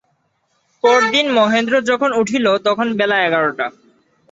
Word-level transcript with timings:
পরদিন 0.83 1.27
মহেন্দ্র 1.37 1.73
যখন 1.89 2.09
উঠিল 2.21 2.45
তখন 2.67 2.87
বেলা 2.99 3.17
এগারোটা। 3.23 3.65